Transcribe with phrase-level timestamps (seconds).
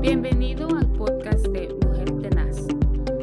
[0.00, 2.56] Bienvenido al podcast de Mujer Tenaz.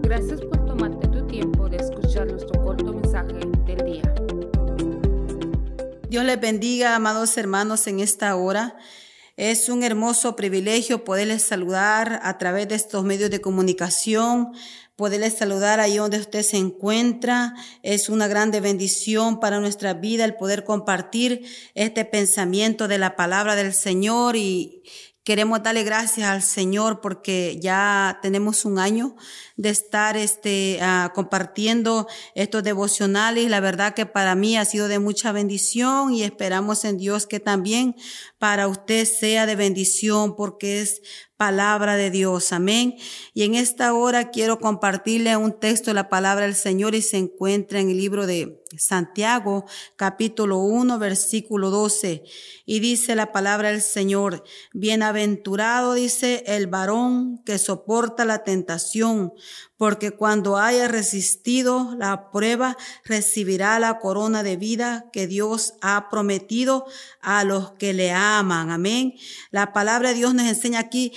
[0.00, 4.14] Gracias por tomarte tu tiempo de escuchar nuestro corto mensaje del día.
[6.08, 8.78] Dios les bendiga, amados hermanos, en esta hora.
[9.36, 14.52] Es un hermoso privilegio poderles saludar a través de estos medios de comunicación,
[14.96, 17.52] poderles saludar ahí donde usted se encuentra.
[17.82, 21.44] Es una grande bendición para nuestra vida el poder compartir
[21.74, 24.82] este pensamiento de la palabra del Señor y,
[25.24, 29.14] Queremos darle gracias al Señor porque ya tenemos un año
[29.56, 33.48] de estar este, uh, compartiendo estos devocionales.
[33.48, 37.38] La verdad que para mí ha sido de mucha bendición y esperamos en Dios que
[37.38, 37.94] también
[38.38, 41.02] para usted sea de bendición porque es
[41.42, 42.52] palabra de Dios.
[42.52, 42.94] Amén.
[43.34, 47.16] Y en esta hora quiero compartirle un texto de la palabra del Señor y se
[47.16, 49.64] encuentra en el libro de Santiago,
[49.96, 52.22] capítulo 1, versículo 12.
[52.64, 59.32] Y dice la palabra del Señor, bienaventurado dice el varón que soporta la tentación,
[59.76, 66.86] porque cuando haya resistido la prueba, recibirá la corona de vida que Dios ha prometido
[67.20, 68.70] a los que le aman.
[68.70, 69.14] Amén.
[69.50, 71.12] La palabra de Dios nos enseña aquí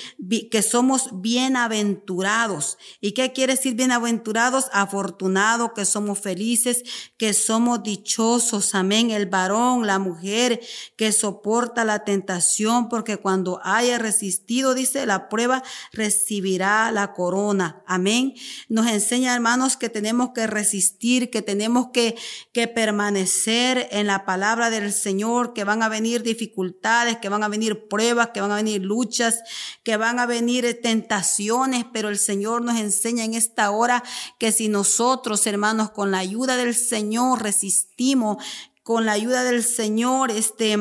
[0.51, 2.77] que somos bienaventurados.
[3.01, 4.65] ¿Y qué quiere decir bienaventurados?
[4.71, 6.83] Afortunados, que somos felices,
[7.17, 8.75] que somos dichosos.
[8.75, 9.11] Amén.
[9.11, 10.61] El varón, la mujer
[10.95, 17.83] que soporta la tentación, porque cuando haya resistido, dice la prueba, recibirá la corona.
[17.85, 18.33] Amén
[18.69, 22.15] nos enseña, hermanos, que tenemos que resistir, que tenemos que,
[22.51, 27.47] que permanecer en la palabra del Señor, que van a venir dificultades, que van a
[27.47, 29.39] venir pruebas, que van a venir luchas,
[29.83, 34.03] que van a venir tentaciones, pero el Señor nos enseña en esta hora
[34.37, 38.37] que si nosotros, hermanos, con la ayuda del Señor resistimos,
[38.83, 40.77] con la ayuda del Señor, este,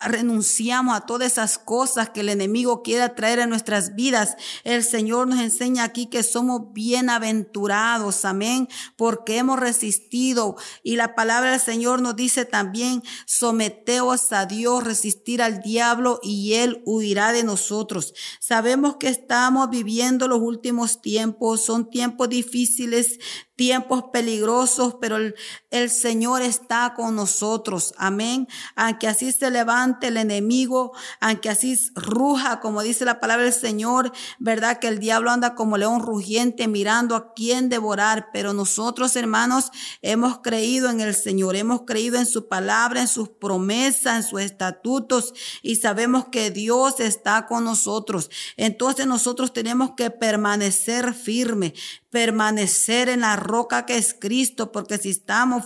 [0.00, 4.36] renunciamos a todas esas cosas que el enemigo quiera traer a nuestras vidas.
[4.64, 10.56] El Señor nos enseña aquí que somos bienaventurados, amén, porque hemos resistido.
[10.82, 16.54] Y la palabra del Señor nos dice también, someteos a Dios, resistir al diablo y
[16.54, 18.14] él huirá de nosotros.
[18.40, 23.18] Sabemos que estamos viviendo los últimos tiempos, son tiempos difíciles,
[23.60, 25.34] tiempos peligrosos, pero el,
[25.70, 27.92] el, Señor está con nosotros.
[27.98, 28.48] Amén.
[28.74, 34.12] Aunque así se levante el enemigo, aunque así ruja, como dice la palabra del Señor,
[34.38, 39.70] verdad que el diablo anda como león rugiente mirando a quién devorar, pero nosotros, hermanos,
[40.00, 44.40] hemos creído en el Señor, hemos creído en su palabra, en sus promesas, en sus
[44.40, 48.30] estatutos y sabemos que Dios está con nosotros.
[48.56, 51.74] Entonces nosotros tenemos que permanecer firme,
[52.10, 55.64] permanecer en la roca que es Cristo, porque si estamos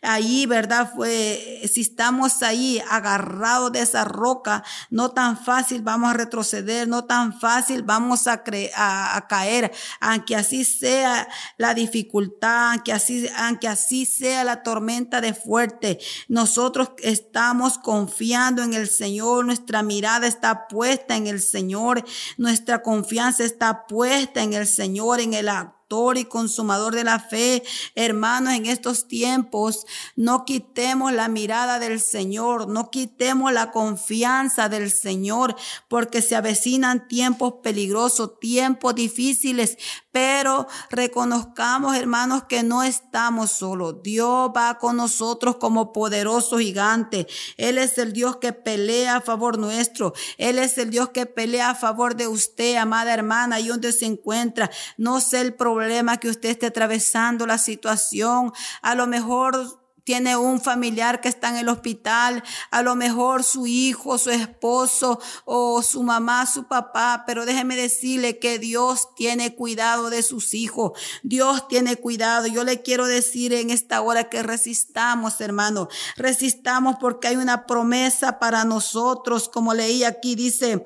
[0.00, 0.90] ahí, ¿verdad?
[0.94, 7.04] Fue, si estamos ahí agarrados de esa roca, no tan fácil vamos a retroceder, no
[7.04, 8.42] tan fácil vamos a,
[8.76, 11.28] a, caer, aunque así sea
[11.58, 18.72] la dificultad, aunque así, aunque así sea la tormenta de fuerte, nosotros estamos confiando en
[18.72, 22.04] el Señor, nuestra mirada está puesta en el Señor,
[22.38, 25.48] nuestra confianza está puesta en el Señor, en el
[26.16, 27.62] y consumador de la fe.
[27.94, 34.90] Hermanos, en estos tiempos no quitemos la mirada del Señor, no quitemos la confianza del
[34.90, 35.54] Señor,
[35.88, 39.78] porque se avecinan tiempos peligrosos, tiempos difíciles,
[40.10, 44.02] pero reconozcamos, hermanos, que no estamos solos.
[44.02, 47.26] Dios va con nosotros como poderoso gigante.
[47.56, 50.12] Él es el Dios que pelea a favor nuestro.
[50.38, 54.06] Él es el Dios que pelea a favor de usted, amada hermana, y donde se
[54.06, 54.70] encuentra.
[54.96, 55.83] No sé el problema
[56.20, 58.52] que usted esté atravesando, la situación.
[58.82, 63.66] A lo mejor tiene un familiar que está en el hospital, a lo mejor su
[63.66, 70.10] hijo, su esposo o su mamá, su papá, pero déjeme decirle que Dios tiene cuidado
[70.10, 72.46] de sus hijos, Dios tiene cuidado.
[72.46, 78.38] Yo le quiero decir en esta hora que resistamos, hermano, resistamos porque hay una promesa
[78.38, 80.84] para nosotros, como leí aquí, dice,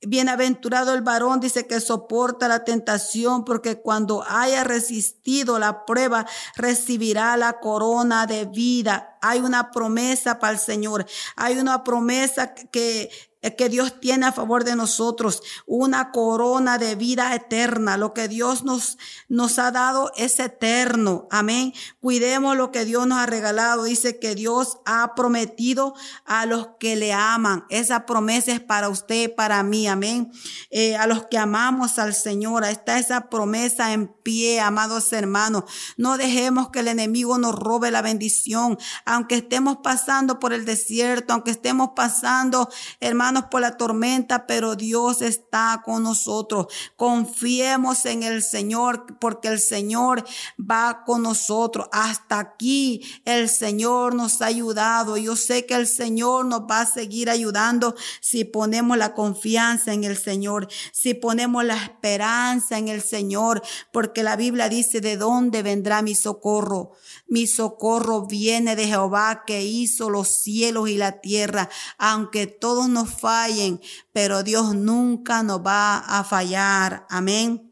[0.00, 6.26] Bienaventurado el varón, dice que soporta la tentación, porque cuando haya resistido la prueba,
[6.56, 9.18] recibirá la corona de vida.
[9.22, 11.06] Hay una promesa para el Señor.
[11.36, 13.10] Hay una promesa que
[13.52, 17.96] que Dios tiene a favor de nosotros, una corona de vida eterna.
[17.96, 18.96] Lo que Dios nos,
[19.28, 21.28] nos ha dado es eterno.
[21.30, 21.74] Amén.
[22.00, 23.84] Cuidemos lo que Dios nos ha regalado.
[23.84, 25.94] Dice que Dios ha prometido
[26.24, 27.64] a los que le aman.
[27.68, 29.86] Esa promesa es para usted, para mí.
[29.86, 30.32] Amén.
[30.70, 32.64] Eh, a los que amamos al Señor.
[32.64, 35.64] Está esa promesa en pie, amados hermanos.
[35.96, 38.78] No dejemos que el enemigo nos robe la bendición.
[39.04, 42.68] Aunque estemos pasando por el desierto, aunque estemos pasando,
[43.00, 46.66] hermanos, por la tormenta, pero Dios está con nosotros.
[46.96, 50.24] Confiemos en el Señor, porque el Señor
[50.58, 51.88] va con nosotros.
[51.92, 55.16] Hasta aquí el Señor nos ha ayudado.
[55.16, 60.04] Yo sé que el Señor nos va a seguir ayudando si ponemos la confianza en
[60.04, 65.62] el Señor, si ponemos la esperanza en el Señor, porque la Biblia dice, ¿de dónde
[65.62, 66.92] vendrá mi socorro?
[67.26, 73.10] Mi socorro viene de Jehová que hizo los cielos y la tierra, aunque todos nos
[73.24, 73.80] fallen,
[74.12, 77.06] pero Dios nunca nos va a fallar.
[77.08, 77.63] Amén.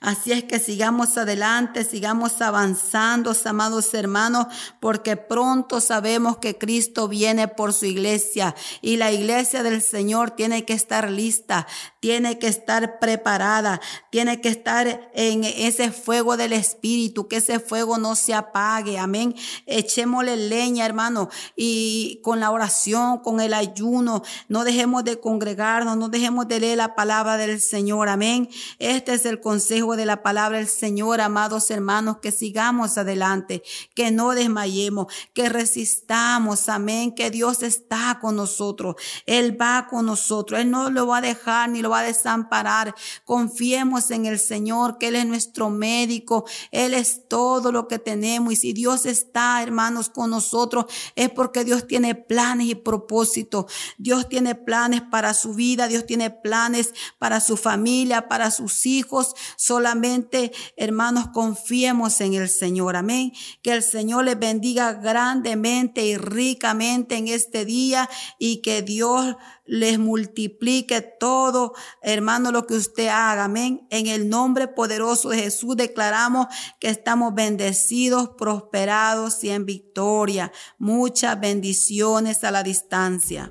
[0.00, 4.46] Así es que sigamos adelante, sigamos avanzando, amados hermanos,
[4.80, 10.64] porque pronto sabemos que Cristo viene por su iglesia y la iglesia del Señor tiene
[10.64, 11.66] que estar lista,
[12.00, 13.80] tiene que estar preparada,
[14.10, 19.34] tiene que estar en ese fuego del Espíritu, que ese fuego no se apague, amén.
[19.66, 26.08] Echémosle leña, hermano, y con la oración, con el ayuno, no dejemos de congregarnos, no
[26.08, 28.48] dejemos de leer la palabra del Señor, amén.
[28.78, 29.40] Este es el
[29.70, 33.62] de la palabra del Señor, amados hermanos, que sigamos adelante,
[33.94, 38.96] que no desmayemos, que resistamos, amén, que Dios está con nosotros,
[39.26, 42.96] Él va con nosotros, Él no lo va a dejar ni lo va a desamparar.
[43.24, 48.52] Confiemos en el Señor, que Él es nuestro médico, Él es todo lo que tenemos.
[48.54, 53.66] Y si Dios está, hermanos, con nosotros, es porque Dios tiene planes y propósitos.
[53.98, 59.36] Dios tiene planes para su vida, Dios tiene planes para su familia, para sus hijos.
[59.56, 62.96] Solamente, hermanos, confiemos en el Señor.
[62.96, 63.32] Amén.
[63.62, 68.08] Que el Señor les bendiga grandemente y ricamente en este día
[68.38, 69.36] y que Dios
[69.70, 73.44] les multiplique todo, hermano, lo que usted haga.
[73.44, 73.86] Amén.
[73.90, 76.46] En el nombre poderoso de Jesús declaramos
[76.80, 80.50] que estamos bendecidos, prosperados y en victoria.
[80.78, 83.50] Muchas bendiciones a la distancia.